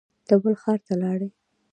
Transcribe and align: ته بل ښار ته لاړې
ته 0.27 0.33
بل 0.41 0.53
ښار 0.61 0.79
ته 0.87 0.93
لاړې 1.01 1.29